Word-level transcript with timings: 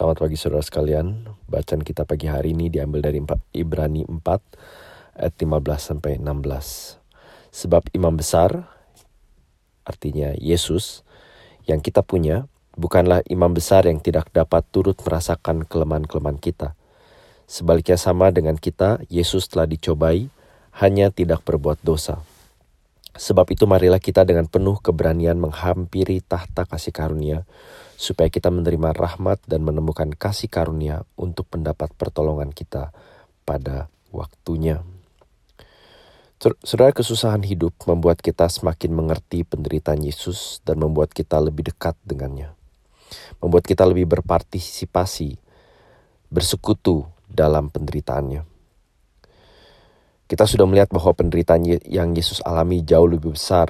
Selamat 0.00 0.16
pagi 0.16 0.40
saudara 0.40 0.64
sekalian. 0.64 1.28
Bacaan 1.44 1.84
kita 1.84 2.08
pagi 2.08 2.24
hari 2.24 2.56
ini 2.56 2.72
diambil 2.72 3.04
dari 3.04 3.20
Ibrani 3.52 4.08
4 4.08 4.16
ayat 5.20 5.34
15 5.36 5.60
sampai 5.76 6.16
16. 6.16 6.96
Sebab 7.52 7.92
imam 7.92 8.16
besar 8.16 8.64
artinya 9.84 10.32
Yesus 10.40 11.04
yang 11.68 11.84
kita 11.84 12.00
punya 12.00 12.48
bukanlah 12.80 13.20
imam 13.28 13.52
besar 13.52 13.84
yang 13.84 14.00
tidak 14.00 14.32
dapat 14.32 14.64
turut 14.72 14.96
merasakan 15.04 15.68
kelemahan-kelemahan 15.68 16.40
kita. 16.40 16.72
Sebaliknya 17.44 18.00
sama 18.00 18.32
dengan 18.32 18.56
kita, 18.56 19.04
Yesus 19.12 19.52
telah 19.52 19.68
dicobai, 19.68 20.32
hanya 20.80 21.12
tidak 21.12 21.44
berbuat 21.44 21.76
dosa. 21.84 22.24
Sebab 23.14 23.46
itu 23.50 23.66
marilah 23.66 23.98
kita 23.98 24.22
dengan 24.22 24.46
penuh 24.46 24.78
keberanian 24.78 25.36
menghampiri 25.36 26.22
tahta 26.22 26.66
kasih 26.66 26.94
karunia, 26.94 27.42
supaya 28.00 28.32
kita 28.32 28.48
menerima 28.48 28.96
rahmat 28.96 29.44
dan 29.44 29.66
menemukan 29.66 30.08
kasih 30.14 30.48
karunia 30.48 31.04
untuk 31.18 31.50
mendapat 31.52 31.92
pertolongan 31.98 32.54
kita 32.54 32.94
pada 33.44 33.90
waktunya. 34.14 34.80
Saudara 36.64 36.96
kesusahan 36.96 37.44
hidup 37.44 37.76
membuat 37.84 38.24
kita 38.24 38.48
semakin 38.48 38.96
mengerti 38.96 39.44
penderitaan 39.44 40.00
Yesus 40.00 40.64
dan 40.64 40.80
membuat 40.80 41.12
kita 41.12 41.36
lebih 41.36 41.68
dekat 41.68 41.92
dengannya. 42.00 42.56
Membuat 43.44 43.68
kita 43.68 43.84
lebih 43.84 44.08
berpartisipasi, 44.08 45.36
bersekutu 46.32 47.04
dalam 47.28 47.68
penderitaannya. 47.68 48.49
Kita 50.30 50.46
sudah 50.46 50.62
melihat 50.62 50.94
bahwa 50.94 51.10
penderitaan 51.10 51.66
yang 51.90 52.14
Yesus 52.14 52.38
alami 52.46 52.86
jauh 52.86 53.10
lebih 53.10 53.34
besar 53.34 53.66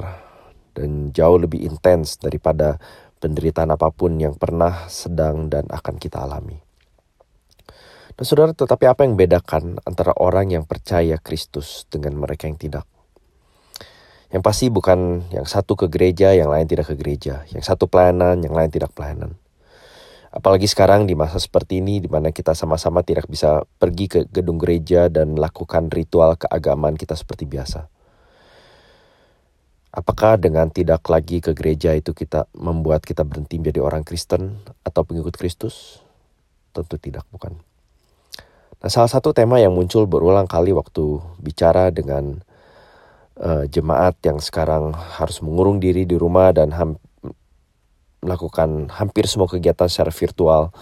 dan 0.77 1.09
jauh 1.09 1.41
lebih 1.41 1.65
intens 1.65 2.21
daripada 2.21 2.77
penderitaan 3.17 3.73
apa 3.73 3.89
pun 3.89 4.21
yang 4.21 4.37
pernah, 4.37 4.85
sedang, 4.93 5.49
dan 5.49 5.65
akan 5.73 5.97
kita 5.97 6.21
alami. 6.21 6.61
Nah 8.13 8.25
saudara, 8.29 8.53
tetapi 8.53 8.85
apa 8.85 9.09
yang 9.09 9.17
bedakan 9.17 9.81
antara 9.89 10.13
orang 10.21 10.53
yang 10.53 10.69
percaya 10.69 11.17
Kristus 11.17 11.89
dengan 11.89 12.21
mereka 12.21 12.45
yang 12.45 12.61
tidak? 12.61 12.85
Yang 14.29 14.43
pasti 14.45 14.69
bukan 14.69 15.33
yang 15.33 15.49
satu 15.49 15.73
ke 15.81 15.89
gereja, 15.89 16.37
yang 16.37 16.53
lain 16.53 16.69
tidak 16.69 16.93
ke 16.93 16.95
gereja. 17.01 17.49
Yang 17.57 17.73
satu 17.73 17.89
pelayanan, 17.89 18.45
yang 18.45 18.53
lain 18.53 18.69
tidak 18.69 18.93
pelayanan. 18.93 19.40
Apalagi 20.31 20.71
sekarang 20.71 21.11
di 21.11 21.19
masa 21.19 21.43
seperti 21.43 21.83
ini 21.83 21.99
di 21.99 22.07
mana 22.07 22.31
kita 22.31 22.55
sama-sama 22.55 23.03
tidak 23.03 23.27
bisa 23.27 23.67
pergi 23.83 24.07
ke 24.07 24.21
gedung 24.31 24.63
gereja 24.63 25.11
dan 25.11 25.35
lakukan 25.35 25.91
ritual 25.91 26.39
keagamaan 26.39 26.95
kita 26.95 27.19
seperti 27.19 27.51
biasa. 27.51 27.91
Apakah 29.91 30.39
dengan 30.39 30.71
tidak 30.71 31.03
lagi 31.11 31.43
ke 31.43 31.51
gereja 31.51 31.99
itu 31.99 32.15
kita 32.15 32.47
membuat 32.55 33.03
kita 33.03 33.27
berhenti 33.27 33.59
menjadi 33.59 33.83
orang 33.83 34.07
Kristen 34.07 34.63
atau 34.87 35.03
pengikut 35.03 35.35
Kristus? 35.35 35.99
Tentu 36.71 36.95
tidak, 36.95 37.27
bukan. 37.35 37.59
Nah, 38.79 38.87
salah 38.87 39.11
satu 39.11 39.35
tema 39.35 39.59
yang 39.59 39.75
muncul 39.75 40.07
berulang 40.07 40.47
kali 40.47 40.71
waktu 40.71 41.19
bicara 41.43 41.91
dengan 41.91 42.39
uh, 43.43 43.67
jemaat 43.67 44.15
yang 44.23 44.39
sekarang 44.39 44.95
harus 44.95 45.43
mengurung 45.43 45.83
diri 45.83 46.07
di 46.07 46.15
rumah 46.15 46.55
dan 46.55 46.71
melakukan 48.21 48.93
hampir 48.93 49.29
semua 49.29 49.49
kegiatan 49.49 49.89
secara 49.89 50.13
virtual. 50.13 50.73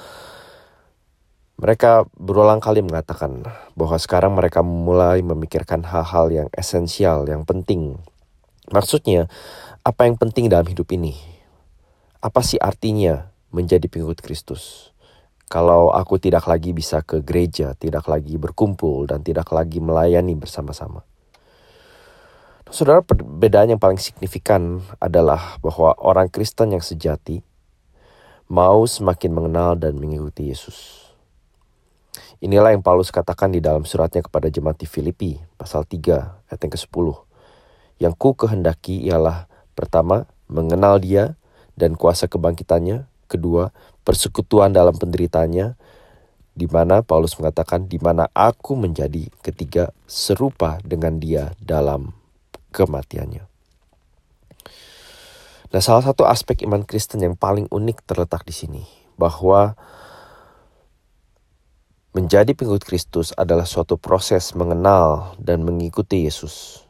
Mereka 1.58 2.06
berulang 2.14 2.62
kali 2.62 2.86
mengatakan 2.86 3.42
bahwa 3.75 3.98
sekarang 3.98 4.39
mereka 4.39 4.62
mulai 4.62 5.27
memikirkan 5.27 5.83
hal-hal 5.83 6.30
yang 6.30 6.48
esensial, 6.55 7.27
yang 7.27 7.42
penting 7.42 7.98
Maksudnya, 8.69 9.33
apa 9.80 10.05
yang 10.05 10.20
penting 10.20 10.53
dalam 10.53 10.69
hidup 10.69 10.92
ini? 10.92 11.17
Apa 12.20 12.45
sih 12.45 12.61
artinya 12.61 13.33
menjadi 13.48 13.89
pengikut 13.89 14.20
Kristus? 14.20 14.92
Kalau 15.48 15.89
aku 15.89 16.20
tidak 16.20 16.45
lagi 16.45 16.77
bisa 16.77 17.00
ke 17.00 17.25
gereja, 17.25 17.73
tidak 17.73 18.05
lagi 18.05 18.36
berkumpul, 18.36 19.08
dan 19.08 19.25
tidak 19.25 19.48
lagi 19.56 19.80
melayani 19.80 20.36
bersama-sama. 20.36 21.08
Saudara, 22.68 23.01
perbedaan 23.01 23.73
yang 23.73 23.80
paling 23.80 23.96
signifikan 23.96 24.84
adalah 25.01 25.56
bahwa 25.64 25.96
orang 26.05 26.29
Kristen 26.29 26.77
yang 26.77 26.84
sejati 26.84 27.40
mau 28.45 28.84
semakin 28.84 29.33
mengenal 29.33 29.73
dan 29.80 29.96
mengikuti 29.96 30.52
Yesus. 30.52 31.08
Inilah 32.45 32.77
yang 32.77 32.84
Paulus 32.84 33.08
katakan 33.08 33.57
di 33.57 33.64
dalam 33.64 33.89
suratnya 33.89 34.20
kepada 34.20 34.52
jemaat 34.52 34.77
di 34.77 34.84
Filipi, 34.84 35.40
pasal 35.57 35.89
3, 35.89 36.45
ayat 36.45 36.61
yang 36.61 36.73
ke-10. 36.77 37.07
Yang 38.05 38.14
ku 38.20 38.36
kehendaki 38.36 39.01
ialah 39.01 39.48
pertama, 39.73 40.28
mengenal 40.45 41.01
dia 41.01 41.40
dan 41.73 41.96
kuasa 41.96 42.28
kebangkitannya. 42.28 43.08
Kedua, 43.33 43.73
persekutuan 44.05 44.77
dalam 44.77 44.92
penderitaannya, 44.92 45.73
di 46.52 46.67
mana 46.68 47.01
Paulus 47.01 47.33
mengatakan 47.40 47.89
di 47.89 47.96
mana 47.96 48.28
aku 48.36 48.77
menjadi 48.77 49.33
ketiga 49.40 49.89
serupa 50.05 50.77
dengan 50.84 51.17
dia 51.17 51.57
dalam 51.64 52.27
kematiannya. 52.73 53.45
Nah, 55.68 55.80
salah 55.84 56.01
satu 56.01 56.24
aspek 56.24 56.64
iman 56.64 56.80
Kristen 56.80 57.20
yang 57.20 57.36
paling 57.36 57.68
unik 57.68 58.08
terletak 58.08 58.48
di 58.48 58.56
sini, 58.56 58.83
bahwa 59.20 59.77
menjadi 62.17 62.57
pengikut 62.57 62.89
Kristus 62.89 63.36
adalah 63.36 63.68
suatu 63.68 64.01
proses 64.01 64.57
mengenal 64.57 65.36
dan 65.36 65.68
mengikuti 65.68 66.24
Yesus. 66.24 66.84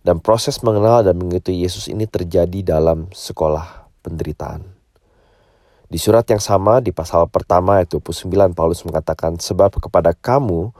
Dan 0.00 0.20
proses 0.20 0.60
mengenal 0.64 1.04
dan 1.04 1.16
mengikuti 1.16 1.60
Yesus 1.60 1.88
ini 1.88 2.08
terjadi 2.08 2.64
dalam 2.64 3.08
sekolah 3.12 3.88
penderitaan. 4.00 4.64
Di 5.90 5.98
surat 5.98 6.24
yang 6.30 6.40
sama 6.40 6.78
di 6.78 6.94
pasal 6.94 7.26
pertama 7.28 7.82
ayat 7.82 7.90
29 7.92 8.30
Paulus 8.54 8.86
mengatakan 8.86 9.36
sebab 9.36 9.74
kepada 9.76 10.14
kamu 10.14 10.70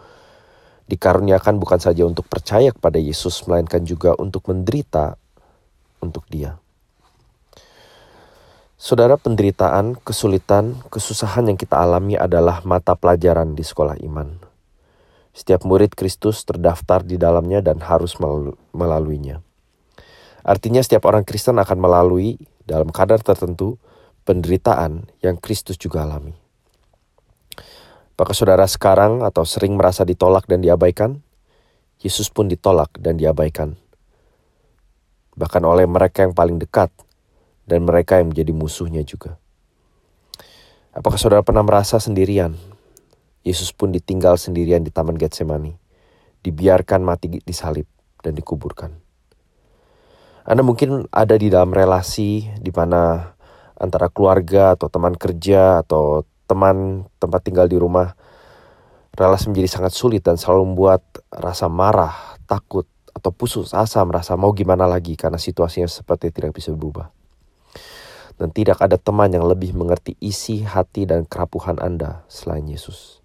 dikaruniakan 0.90 1.62
bukan 1.62 1.78
saja 1.78 2.02
untuk 2.02 2.26
percaya 2.26 2.74
kepada 2.74 2.98
Yesus 2.98 3.46
melainkan 3.46 3.86
juga 3.86 4.18
untuk 4.18 4.50
menderita 4.50 5.14
untuk 6.02 6.26
dia. 6.26 6.58
Saudara 8.80 9.20
penderitaan, 9.20 10.00
kesulitan, 10.02 10.80
kesusahan 10.88 11.52
yang 11.52 11.60
kita 11.60 11.76
alami 11.76 12.16
adalah 12.16 12.64
mata 12.64 12.96
pelajaran 12.96 13.52
di 13.52 13.60
sekolah 13.60 14.00
iman. 14.08 14.40
Setiap 15.36 15.68
murid 15.68 15.92
Kristus 15.92 16.42
terdaftar 16.48 17.04
di 17.04 17.20
dalamnya 17.20 17.60
dan 17.60 17.84
harus 17.84 18.16
melaluinya. 18.72 19.44
Artinya 20.40 20.80
setiap 20.80 21.04
orang 21.04 21.28
Kristen 21.28 21.60
akan 21.60 21.76
melalui 21.76 22.40
dalam 22.64 22.88
kadar 22.88 23.20
tertentu 23.20 23.76
penderitaan 24.24 25.12
yang 25.20 25.36
Kristus 25.36 25.76
juga 25.76 26.08
alami. 26.08 26.39
Apakah 28.20 28.36
saudara 28.36 28.68
sekarang 28.68 29.24
atau 29.24 29.48
sering 29.48 29.80
merasa 29.80 30.04
ditolak 30.04 30.44
dan 30.44 30.60
diabaikan? 30.60 31.24
Yesus 32.04 32.28
pun 32.28 32.52
ditolak 32.52 32.92
dan 33.00 33.16
diabaikan. 33.16 33.80
Bahkan 35.40 35.64
oleh 35.64 35.88
mereka 35.88 36.28
yang 36.28 36.36
paling 36.36 36.60
dekat 36.60 36.92
dan 37.64 37.88
mereka 37.88 38.20
yang 38.20 38.28
menjadi 38.28 38.52
musuhnya 38.52 39.00
juga. 39.08 39.40
Apakah 40.92 41.16
saudara 41.16 41.40
pernah 41.40 41.64
merasa 41.64 41.96
sendirian 41.96 42.60
Yesus 43.40 43.72
pun 43.72 43.88
ditinggal 43.88 44.36
sendirian 44.36 44.84
di 44.84 44.92
Taman 44.92 45.16
Getsemani, 45.16 45.72
dibiarkan 46.44 47.00
mati 47.00 47.40
di 47.40 47.54
salib 47.56 47.88
dan 48.20 48.36
dikuburkan. 48.36 48.92
Anda 50.44 50.60
mungkin 50.60 51.08
ada 51.08 51.40
di 51.40 51.48
dalam 51.48 51.72
relasi 51.72 52.52
di 52.60 52.68
mana 52.68 53.32
antara 53.80 54.12
keluarga 54.12 54.76
atau 54.76 54.92
teman 54.92 55.16
kerja 55.16 55.80
atau 55.80 56.28
teman 56.50 57.06
tempat 57.22 57.46
tinggal 57.46 57.70
di 57.70 57.78
rumah 57.78 58.18
relasi 59.14 59.46
menjadi 59.50 59.78
sangat 59.78 59.92
sulit 59.94 60.26
dan 60.26 60.34
selalu 60.34 60.74
membuat 60.74 61.02
rasa 61.30 61.70
marah, 61.70 62.38
takut, 62.50 62.86
atau 63.10 63.30
putus 63.34 63.74
asa 63.74 64.02
merasa 64.06 64.38
mau 64.38 64.54
gimana 64.54 64.86
lagi 64.86 65.18
karena 65.18 65.38
situasinya 65.38 65.90
seperti 65.90 66.30
tidak 66.30 66.54
bisa 66.54 66.70
berubah. 66.74 67.10
Dan 68.40 68.48
tidak 68.56 68.80
ada 68.80 68.96
teman 68.96 69.28
yang 69.28 69.44
lebih 69.44 69.76
mengerti 69.76 70.16
isi 70.16 70.64
hati 70.64 71.04
dan 71.04 71.28
kerapuhan 71.28 71.76
Anda 71.76 72.24
selain 72.32 72.64
Yesus. 72.64 73.20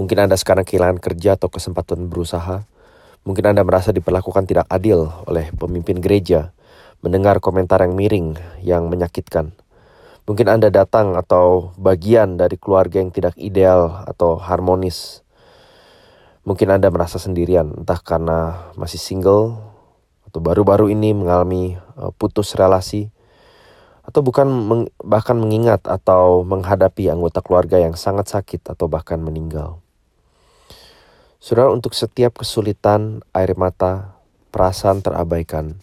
Mungkin 0.00 0.24
Anda 0.24 0.40
sekarang 0.40 0.64
kehilangan 0.64 0.98
kerja 1.04 1.36
atau 1.36 1.52
kesempatan 1.52 2.08
berusaha. 2.08 2.64
Mungkin 3.28 3.44
Anda 3.52 3.60
merasa 3.60 3.92
diperlakukan 3.92 4.48
tidak 4.48 4.66
adil 4.72 5.12
oleh 5.28 5.52
pemimpin 5.52 6.00
gereja, 6.00 6.56
mendengar 7.04 7.44
komentar 7.44 7.84
yang 7.84 7.92
miring, 7.92 8.40
yang 8.64 8.88
menyakitkan. 8.88 9.52
Mungkin 10.24 10.48
Anda 10.48 10.72
datang 10.72 11.20
atau 11.20 11.76
bagian 11.76 12.40
dari 12.40 12.56
keluarga 12.56 12.96
yang 12.96 13.12
tidak 13.12 13.36
ideal 13.36 14.08
atau 14.08 14.40
harmonis. 14.40 15.20
Mungkin 16.48 16.72
Anda 16.72 16.88
merasa 16.88 17.20
sendirian, 17.20 17.84
entah 17.84 18.00
karena 18.00 18.72
masih 18.72 18.96
single 18.96 19.60
atau 20.24 20.40
baru-baru 20.40 20.88
ini 20.92 21.12
mengalami 21.12 21.76
eh, 21.76 22.12
putus 22.16 22.56
relasi 22.56 23.12
atau 24.04 24.20
bukan 24.20 24.48
meng, 24.48 24.82
bahkan 25.00 25.36
mengingat 25.36 25.84
atau 25.88 26.44
menghadapi 26.44 27.08
anggota 27.08 27.40
keluarga 27.40 27.80
yang 27.80 27.96
sangat 27.96 28.28
sakit 28.28 28.76
atau 28.76 28.84
bahkan 28.88 29.16
meninggal. 29.16 29.80
Saudara, 31.40 31.72
untuk 31.72 31.92
setiap 31.92 32.40
kesulitan, 32.40 33.20
air 33.36 33.52
mata, 33.56 34.16
perasaan 34.52 35.04
terabaikan, 35.04 35.76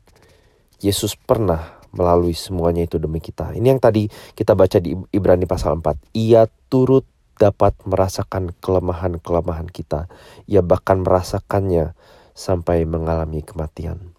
Yesus 0.81 1.13
pernah 1.13 1.80
melalui 1.95 2.35
semuanya 2.35 2.83
itu 2.87 2.97
demi 2.97 3.19
kita. 3.19 3.55
Ini 3.55 3.75
yang 3.75 3.81
tadi 3.83 4.07
kita 4.35 4.55
baca 4.55 4.79
di 4.79 4.95
Ibrani 5.11 5.47
pasal 5.47 5.79
4. 5.79 6.15
Ia 6.15 6.47
turut 6.71 7.07
dapat 7.39 7.73
merasakan 7.89 8.53
kelemahan-kelemahan 8.61 9.67
kita. 9.71 10.05
Ia 10.45 10.61
bahkan 10.61 11.01
merasakannya 11.01 11.97
sampai 12.37 12.85
mengalami 12.85 13.41
kematian. 13.41 14.13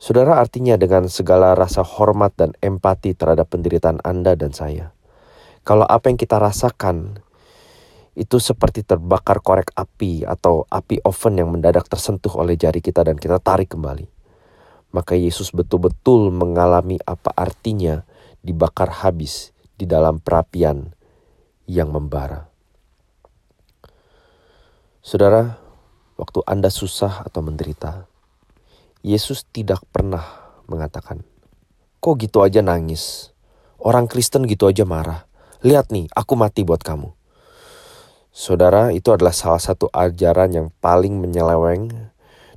Saudara 0.00 0.40
artinya 0.40 0.80
dengan 0.80 1.12
segala 1.12 1.52
rasa 1.52 1.84
hormat 1.84 2.32
dan 2.32 2.56
empati 2.64 3.12
terhadap 3.12 3.52
penderitaan 3.52 4.00
Anda 4.00 4.32
dan 4.32 4.56
saya. 4.56 4.96
Kalau 5.60 5.84
apa 5.84 6.08
yang 6.08 6.16
kita 6.16 6.40
rasakan 6.40 7.20
itu 8.16 8.40
seperti 8.40 8.80
terbakar 8.80 9.44
korek 9.44 9.76
api 9.76 10.24
atau 10.24 10.64
api 10.72 11.04
oven 11.04 11.34
yang 11.36 11.52
mendadak 11.52 11.84
tersentuh 11.84 12.32
oleh 12.40 12.56
jari 12.56 12.80
kita 12.80 13.04
dan 13.04 13.20
kita 13.20 13.36
tarik 13.44 13.76
kembali. 13.76 14.19
Maka 14.90 15.14
Yesus 15.14 15.54
betul-betul 15.54 16.34
mengalami 16.34 16.98
apa 17.06 17.30
artinya 17.38 18.02
dibakar 18.42 18.90
habis 19.06 19.54
di 19.78 19.86
dalam 19.86 20.18
perapian 20.18 20.92
yang 21.70 21.94
membara. 21.94 22.50
Saudara, 25.00 25.56
waktu 26.18 26.44
Anda 26.44 26.68
susah 26.68 27.24
atau 27.24 27.40
menderita, 27.40 28.04
Yesus 29.00 29.48
tidak 29.48 29.80
pernah 29.88 30.26
mengatakan, 30.68 31.24
"Kok 32.04 32.20
gitu 32.20 32.44
aja 32.44 32.60
nangis? 32.60 33.32
Orang 33.80 34.10
Kristen 34.10 34.44
gitu 34.44 34.68
aja 34.68 34.84
marah. 34.84 35.24
Lihat 35.64 35.88
nih, 35.88 36.10
aku 36.12 36.36
mati 36.36 36.66
buat 36.66 36.84
kamu." 36.84 37.16
Saudara, 38.30 38.92
itu 38.92 39.08
adalah 39.10 39.32
salah 39.32 39.58
satu 39.58 39.88
ajaran 39.90 40.52
yang 40.52 40.68
paling 40.84 41.16
menyeleweng 41.16 42.09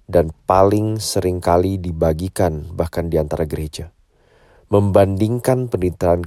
dan 0.07 0.35
paling 0.45 1.00
sering 1.00 1.39
kali 1.39 1.79
dibagikan 1.79 2.67
bahkan 2.75 3.07
di 3.07 3.17
antara 3.17 3.47
gereja. 3.47 3.91
Membandingkan 4.67 5.69
penderitaan 5.69 6.25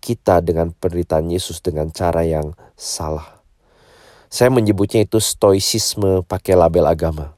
kita 0.00 0.40
dengan 0.40 0.72
penderitaan 0.72 1.28
Yesus 1.28 1.60
dengan 1.60 1.92
cara 1.92 2.24
yang 2.24 2.56
salah. 2.74 3.40
Saya 4.30 4.48
menyebutnya 4.48 5.02
itu 5.04 5.18
stoicisme 5.18 6.22
pakai 6.24 6.54
label 6.54 6.86
agama. 6.86 7.34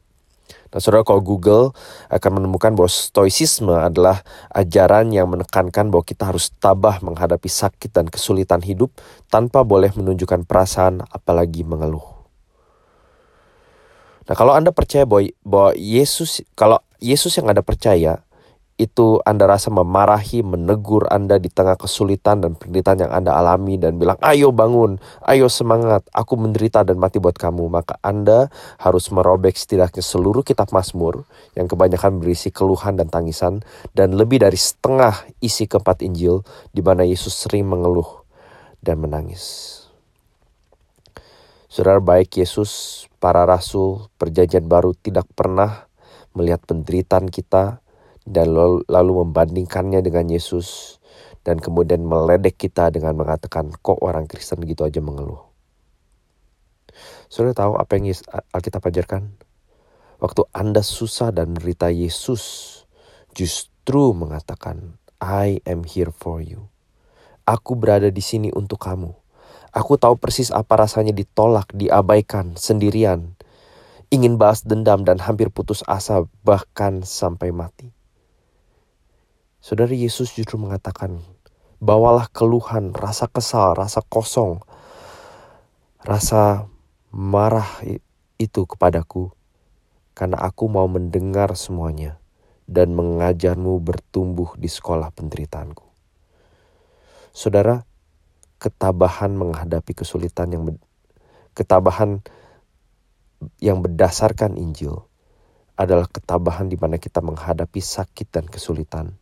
Nah, 0.72 0.80
saudara 0.80 1.04
kalau 1.04 1.20
Google 1.20 1.76
akan 2.08 2.40
menemukan 2.40 2.72
bahwa 2.72 2.88
stoicisme 2.88 3.76
adalah 3.76 4.24
ajaran 4.56 5.12
yang 5.12 5.28
menekankan 5.28 5.92
bahwa 5.92 6.00
kita 6.00 6.32
harus 6.32 6.48
tabah 6.56 6.96
menghadapi 7.04 7.44
sakit 7.44 7.92
dan 7.92 8.08
kesulitan 8.08 8.64
hidup 8.64 8.88
tanpa 9.28 9.60
boleh 9.68 9.92
menunjukkan 9.92 10.48
perasaan 10.48 11.04
apalagi 11.12 11.60
mengeluh. 11.60 12.11
Nah, 14.32 14.36
kalau 14.40 14.56
Anda 14.56 14.72
percaya 14.72 15.04
bahwa, 15.04 15.28
bahwa 15.44 15.76
Yesus 15.76 16.40
kalau 16.56 16.80
Yesus 17.04 17.36
yang 17.36 17.52
Anda 17.52 17.60
percaya 17.60 18.24
itu 18.80 19.20
Anda 19.28 19.44
rasa 19.44 19.68
memarahi, 19.68 20.40
menegur 20.40 21.04
Anda 21.12 21.36
di 21.36 21.52
tengah 21.52 21.76
kesulitan 21.76 22.40
dan 22.40 22.56
penderitaan 22.56 23.04
yang 23.04 23.12
Anda 23.12 23.36
alami 23.36 23.76
dan 23.76 24.00
bilang, 24.00 24.16
ayo 24.24 24.48
bangun, 24.48 24.96
ayo 25.28 25.52
semangat, 25.52 26.08
aku 26.16 26.40
menderita 26.40 26.80
dan 26.80 26.96
mati 26.96 27.20
buat 27.20 27.36
kamu. 27.36 27.68
Maka 27.68 28.00
Anda 28.00 28.48
harus 28.80 29.12
merobek 29.12 29.52
setidaknya 29.52 30.00
seluruh 30.00 30.40
kitab 30.40 30.72
Mazmur 30.72 31.28
yang 31.52 31.68
kebanyakan 31.68 32.16
berisi 32.16 32.48
keluhan 32.48 32.96
dan 32.96 33.12
tangisan 33.12 33.60
dan 33.92 34.16
lebih 34.16 34.40
dari 34.40 34.56
setengah 34.56 35.28
isi 35.44 35.68
keempat 35.68 36.00
Injil 36.00 36.40
di 36.72 36.80
mana 36.80 37.04
Yesus 37.04 37.36
sering 37.36 37.68
mengeluh 37.68 38.24
dan 38.80 38.96
menangis. 38.96 39.81
Saudara 41.72 42.04
baik 42.04 42.36
Yesus, 42.36 43.04
para 43.16 43.48
rasul, 43.48 44.12
perjanjian 44.20 44.68
baru 44.68 44.92
tidak 44.92 45.24
pernah 45.32 45.88
melihat 46.36 46.60
penderitaan 46.68 47.32
kita, 47.32 47.80
dan 48.28 48.52
lalu 48.86 49.12
membandingkannya 49.24 50.04
dengan 50.04 50.28
Yesus 50.30 51.00
dan 51.42 51.58
kemudian 51.58 52.06
meledek 52.06 52.54
kita 52.54 52.92
dengan 52.94 53.18
mengatakan 53.18 53.74
kok 53.82 53.98
orang 53.98 54.30
Kristen 54.30 54.62
gitu 54.62 54.86
aja 54.86 55.02
mengeluh. 55.02 55.42
Saudara 57.26 57.56
tahu 57.56 57.72
apa 57.80 57.92
yang 57.98 58.14
Alkitab 58.54 58.84
ajarkan? 58.84 59.32
Waktu 60.22 60.42
Anda 60.54 60.86
susah 60.86 61.34
dan 61.34 61.56
menderita 61.56 61.90
Yesus 61.90 62.84
justru 63.34 64.14
mengatakan, 64.14 65.02
I 65.18 65.58
am 65.66 65.82
here 65.82 66.14
for 66.14 66.38
you. 66.38 66.70
Aku 67.42 67.74
berada 67.74 68.06
di 68.06 68.22
sini 68.22 68.54
untuk 68.54 68.78
kamu. 68.86 69.21
Aku 69.72 69.96
tahu 69.96 70.20
persis 70.20 70.52
apa 70.52 70.84
rasanya 70.84 71.16
ditolak, 71.16 71.72
diabaikan, 71.72 72.60
sendirian, 72.60 73.32
ingin 74.12 74.36
balas 74.36 74.68
dendam 74.68 75.00
dan 75.00 75.16
hampir 75.16 75.48
putus 75.48 75.80
asa 75.88 76.28
bahkan 76.44 77.00
sampai 77.08 77.56
mati. 77.56 77.88
Saudara 79.64 79.96
Yesus 79.96 80.36
justru 80.36 80.60
mengatakan, 80.60 81.24
bawalah 81.80 82.28
keluhan, 82.28 82.92
rasa 82.92 83.32
kesal, 83.32 83.72
rasa 83.72 84.04
kosong, 84.04 84.60
rasa 86.04 86.68
marah 87.08 87.80
itu 88.36 88.68
kepadaku, 88.68 89.32
karena 90.12 90.36
aku 90.36 90.68
mau 90.68 90.84
mendengar 90.84 91.56
semuanya 91.56 92.20
dan 92.68 92.92
mengajarmu 92.92 93.80
bertumbuh 93.80 94.52
di 94.60 94.68
sekolah 94.68 95.08
penderitaanku. 95.16 95.88
Saudara, 97.32 97.88
ketabahan 98.62 99.34
menghadapi 99.34 99.98
kesulitan 99.98 100.54
yang 100.54 100.62
ketabahan 101.58 102.22
yang 103.58 103.82
berdasarkan 103.82 104.54
Injil 104.54 105.02
adalah 105.74 106.06
ketabahan 106.06 106.70
di 106.70 106.78
mana 106.78 107.02
kita 107.02 107.18
menghadapi 107.18 107.82
sakit 107.82 108.30
dan 108.30 108.46
kesulitan 108.46 109.18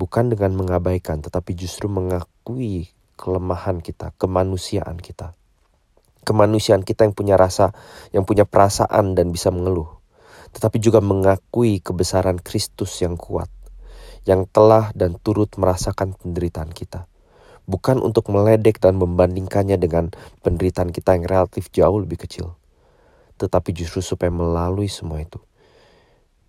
bukan 0.00 0.32
dengan 0.32 0.56
mengabaikan, 0.56 1.20
tetapi 1.20 1.52
justru 1.52 1.92
mengakui 1.92 2.88
kelemahan 3.20 3.84
kita, 3.84 4.16
kemanusiaan 4.16 4.96
kita. 4.96 5.36
Kemanusiaan 6.24 6.88
kita 6.88 7.04
yang 7.04 7.12
punya 7.12 7.36
rasa, 7.36 7.76
yang 8.16 8.24
punya 8.24 8.48
perasaan 8.48 9.12
dan 9.12 9.28
bisa 9.28 9.52
mengeluh. 9.52 10.00
Tetapi 10.56 10.80
juga 10.80 11.04
mengakui 11.04 11.84
kebesaran 11.84 12.40
Kristus 12.40 12.96
yang 13.04 13.20
kuat, 13.20 13.52
yang 14.24 14.48
telah 14.48 14.88
dan 14.96 15.20
turut 15.20 15.52
merasakan 15.60 16.16
penderitaan 16.16 16.72
kita. 16.72 17.09
Bukan 17.70 18.02
untuk 18.02 18.34
meledek 18.34 18.82
dan 18.82 18.98
membandingkannya 18.98 19.78
dengan 19.78 20.10
penderitaan 20.42 20.90
kita 20.90 21.14
yang 21.14 21.30
relatif 21.30 21.70
jauh 21.70 22.02
lebih 22.02 22.26
kecil. 22.26 22.58
Tetapi 23.38 23.70
justru 23.70 24.02
supaya 24.02 24.34
melalui 24.34 24.90
semua 24.90 25.22
itu. 25.22 25.38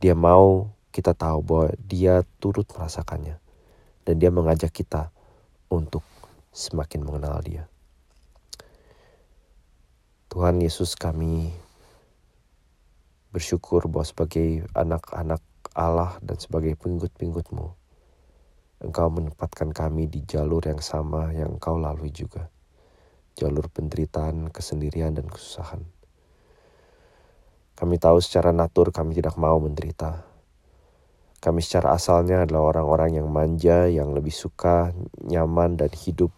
Dia 0.02 0.18
mau 0.18 0.74
kita 0.90 1.14
tahu 1.14 1.46
bahwa 1.46 1.68
dia 1.78 2.26
turut 2.42 2.66
merasakannya 2.74 3.38
dan 4.02 4.16
dia 4.18 4.34
mengajak 4.34 4.74
kita 4.74 5.14
untuk 5.70 6.02
semakin 6.50 7.06
mengenal 7.06 7.38
dia. 7.46 7.70
Tuhan 10.32 10.58
Yesus 10.64 10.98
kami 10.98 11.52
bersyukur 13.32 13.88
bahwa 13.88 14.08
sebagai 14.08 14.68
anak-anak 14.76 15.44
Allah 15.72 16.20
dan 16.20 16.36
sebagai 16.40 16.76
pengikut-pengikutmu, 16.76 17.72
Engkau 18.82 19.14
menempatkan 19.14 19.70
kami 19.70 20.10
di 20.10 20.26
jalur 20.26 20.66
yang 20.66 20.82
sama 20.82 21.30
yang 21.32 21.62
Engkau 21.62 21.78
lalui 21.78 22.10
juga. 22.10 22.50
Jalur 23.38 23.70
penderitaan, 23.70 24.50
kesendirian, 24.50 25.14
dan 25.14 25.30
kesusahan. 25.30 25.86
Kami 27.78 27.96
tahu 28.02 28.22
secara 28.22 28.54
natur 28.54 28.94
kami 28.94 29.18
tidak 29.18 29.38
mau 29.38 29.58
menderita, 29.58 30.32
kami 31.42 31.66
secara 31.66 31.98
asalnya 31.98 32.46
adalah 32.46 32.70
orang-orang 32.70 33.18
yang 33.18 33.26
manja, 33.26 33.90
yang 33.90 34.14
lebih 34.14 34.30
suka 34.30 34.94
nyaman 35.26 35.74
dan 35.74 35.90
hidup 35.90 36.30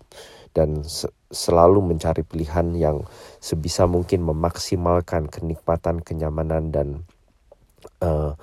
dan 0.56 0.80
selalu 1.28 1.84
mencari 1.84 2.24
pilihan 2.24 2.72
yang 2.72 3.04
sebisa 3.44 3.84
mungkin 3.84 4.24
memaksimalkan 4.24 5.28
kenikmatan, 5.28 6.00
kenyamanan 6.00 6.72
dan 6.72 7.04
uh, 8.00 8.40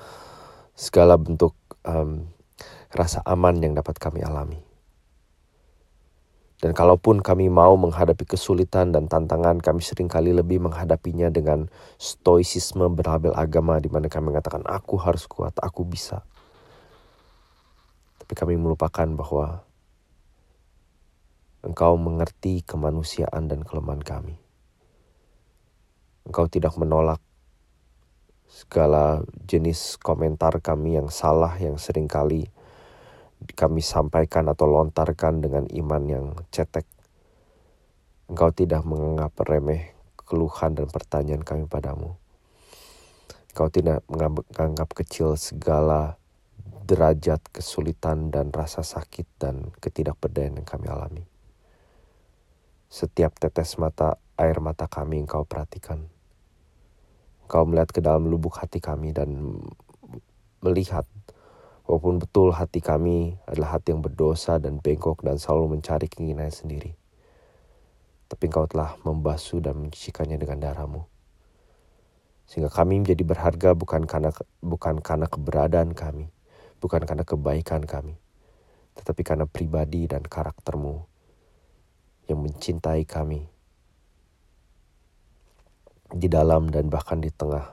segala 0.76 1.16
bentuk 1.16 1.56
um, 1.88 2.28
rasa 2.90 3.22
aman 3.26 3.58
yang 3.62 3.74
dapat 3.78 3.96
kami 4.02 4.22
alami. 4.22 4.58
Dan 6.60 6.76
kalaupun 6.76 7.24
kami 7.24 7.48
mau 7.48 7.72
menghadapi 7.80 8.28
kesulitan 8.28 8.92
dan 8.92 9.08
tantangan, 9.08 9.64
kami 9.64 9.80
sering 9.80 10.12
kali 10.12 10.36
lebih 10.36 10.60
menghadapinya 10.60 11.32
dengan 11.32 11.72
stoicisme 11.96 12.84
berlabel 12.92 13.32
agama 13.32 13.80
di 13.80 13.88
mana 13.88 14.12
kami 14.12 14.28
mengatakan 14.28 14.60
aku 14.68 15.00
harus 15.00 15.24
kuat, 15.24 15.56
aku 15.56 15.88
bisa. 15.88 16.20
Tapi 18.20 18.32
kami 18.36 18.60
melupakan 18.60 19.08
bahwa 19.16 19.64
Engkau 21.60 21.96
mengerti 22.00 22.64
kemanusiaan 22.64 23.48
dan 23.48 23.60
kelemahan 23.64 24.00
kami. 24.00 24.36
Engkau 26.24 26.48
tidak 26.48 26.72
menolak 26.76 27.20
segala 28.48 29.24
jenis 29.44 29.96
komentar 30.00 30.56
kami 30.60 30.96
yang 30.96 31.12
salah 31.12 31.52
yang 31.60 31.76
sering 31.76 32.08
kali 32.08 32.48
kami 33.56 33.80
sampaikan 33.80 34.48
atau 34.52 34.68
lontarkan 34.68 35.40
dengan 35.40 35.64
iman 35.72 36.02
yang 36.08 36.26
cetek. 36.52 36.84
Engkau 38.30 38.52
tidak 38.54 38.86
menganggap 38.86 39.34
remeh 39.42 39.96
keluhan 40.22 40.78
dan 40.78 40.86
pertanyaan 40.86 41.42
kami 41.42 41.66
padamu. 41.66 42.14
Engkau 43.50 43.66
tidak 43.66 44.06
menganggap 44.06 44.94
kecil 44.94 45.34
segala 45.34 46.20
derajat 46.86 47.42
kesulitan 47.50 48.30
dan 48.30 48.54
rasa 48.54 48.86
sakit 48.86 49.26
dan 49.38 49.74
ketidakberdayaan 49.82 50.62
yang 50.62 50.68
kami 50.68 50.86
alami. 50.86 51.24
Setiap 52.90 53.38
tetes 53.38 53.78
mata 53.78 54.18
air 54.34 54.58
mata 54.58 54.90
kami 54.90 55.22
engkau 55.22 55.46
perhatikan. 55.46 56.10
Engkau 57.46 57.62
melihat 57.66 57.90
ke 57.94 58.02
dalam 58.02 58.26
lubuk 58.30 58.58
hati 58.58 58.78
kami 58.78 59.14
dan 59.14 59.58
melihat 60.62 61.06
walaupun 61.90 62.22
betul 62.22 62.54
hati 62.54 62.78
kami 62.78 63.34
adalah 63.50 63.74
hati 63.74 63.90
yang 63.90 63.98
berdosa 63.98 64.62
dan 64.62 64.78
bengkok 64.78 65.26
dan 65.26 65.42
selalu 65.42 65.74
mencari 65.74 66.06
keinginannya 66.06 66.54
sendiri. 66.54 66.94
Tapi 68.30 68.46
engkau 68.46 68.70
telah 68.70 68.94
membasuh 69.02 69.58
dan 69.58 69.74
mencucikannya 69.74 70.38
dengan 70.38 70.62
darahmu. 70.62 71.02
Sehingga 72.46 72.70
kami 72.70 73.02
menjadi 73.02 73.26
berharga 73.26 73.74
bukan 73.74 74.06
karena 74.06 74.30
bukan 74.62 75.02
karena 75.02 75.26
keberadaan 75.26 75.90
kami, 75.90 76.30
bukan 76.78 77.02
karena 77.02 77.26
kebaikan 77.26 77.82
kami, 77.82 78.14
tetapi 78.94 79.26
karena 79.26 79.50
pribadi 79.50 80.06
dan 80.06 80.22
karaktermu 80.22 81.02
yang 82.30 82.38
mencintai 82.38 83.02
kami 83.02 83.50
di 86.14 86.30
dalam 86.30 86.70
dan 86.70 86.86
bahkan 86.86 87.18
di 87.18 87.34
tengah 87.34 87.66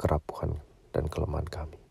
kerapuhan 0.00 0.56
dan 0.96 1.04
kelemahan 1.12 1.48
kami. 1.52 1.81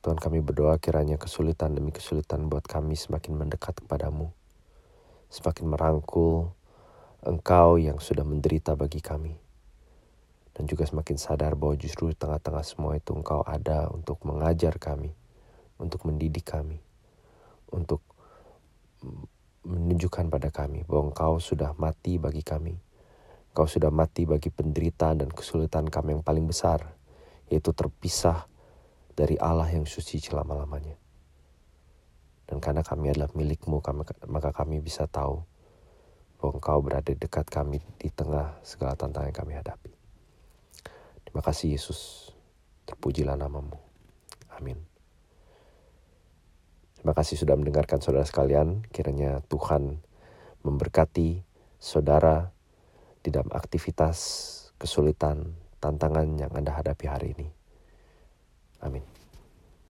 Tuhan 0.00 0.16
kami 0.16 0.40
berdoa 0.40 0.80
kiranya 0.80 1.20
kesulitan 1.20 1.76
demi 1.76 1.92
kesulitan 1.92 2.48
buat 2.48 2.64
kami 2.64 2.96
semakin 2.96 3.36
mendekat 3.36 3.84
kepadamu. 3.84 4.32
Semakin 5.28 5.76
merangkul 5.76 6.52
engkau 7.20 7.76
yang 7.76 8.00
sudah 8.00 8.24
menderita 8.24 8.72
bagi 8.74 9.04
kami 9.04 9.50
dan 10.60 10.68
juga 10.68 10.84
semakin 10.84 11.16
sadar 11.16 11.54
bahwa 11.54 11.72
justru 11.78 12.10
di 12.10 12.16
tengah-tengah 12.20 12.60
semua 12.60 12.98
itu 12.98 13.14
Engkau 13.14 13.40
ada 13.46 13.88
untuk 13.88 14.20
mengajar 14.26 14.76
kami, 14.76 15.14
untuk 15.80 16.04
mendidik 16.04 16.44
kami, 16.44 16.82
untuk 17.70 18.02
menunjukkan 19.64 20.28
pada 20.28 20.52
kami 20.52 20.84
bahwa 20.84 21.14
Engkau 21.14 21.38
sudah 21.38 21.72
mati 21.78 22.18
bagi 22.18 22.42
kami. 22.42 22.74
Engkau 23.50 23.66
sudah 23.66 23.88
mati 23.88 24.28
bagi 24.28 24.52
penderitaan 24.52 25.24
dan 25.24 25.30
kesulitan 25.32 25.88
kami 25.88 26.18
yang 26.18 26.20
paling 26.20 26.44
besar, 26.44 26.92
yaitu 27.48 27.72
terpisah 27.72 28.49
dari 29.20 29.36
Allah 29.36 29.68
yang 29.68 29.84
suci 29.84 30.16
selama-lamanya. 30.16 30.96
Dan 32.48 32.56
karena 32.56 32.80
kami 32.80 33.12
adalah 33.12 33.28
milikmu, 33.36 33.84
maka 34.32 34.50
kami 34.50 34.80
bisa 34.80 35.04
tahu 35.04 35.44
bahwa 36.40 36.56
Engkau 36.56 36.80
berada 36.80 37.12
dekat 37.12 37.46
kami 37.52 37.84
di 38.00 38.08
tengah 38.08 38.56
segala 38.64 38.96
tantangan 38.96 39.28
yang 39.28 39.38
kami 39.44 39.52
hadapi. 39.60 39.92
Terima 41.28 41.44
kasih 41.44 41.76
Yesus. 41.76 42.32
Terpujilah 42.88 43.36
namamu. 43.36 43.76
Amin. 44.56 44.80
Terima 46.96 47.12
kasih 47.12 47.36
sudah 47.36 47.54
mendengarkan 47.60 48.00
saudara 48.00 48.24
sekalian. 48.24 48.88
Kiranya 48.88 49.44
Tuhan 49.46 50.00
memberkati 50.64 51.44
saudara 51.76 52.50
di 53.20 53.28
dalam 53.28 53.52
aktivitas, 53.52 54.18
kesulitan, 54.80 55.54
tantangan 55.78 56.40
yang 56.40 56.50
Anda 56.56 56.72
hadapi 56.72 57.04
hari 57.04 57.36
ini. 57.36 57.59
Amin. 58.82 59.02